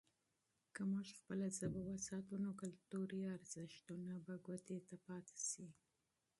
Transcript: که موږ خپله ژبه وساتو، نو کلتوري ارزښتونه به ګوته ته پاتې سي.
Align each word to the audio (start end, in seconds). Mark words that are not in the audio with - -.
که 0.73 0.81
موږ 0.91 1.07
خپله 1.19 1.47
ژبه 1.57 1.81
وساتو، 1.89 2.33
نو 2.43 2.49
کلتوري 2.61 3.21
ارزښتونه 3.35 4.11
به 4.25 4.33
ګوته 4.45 4.77
ته 4.87 4.95
پاتې 5.07 5.37
سي. 5.49 5.67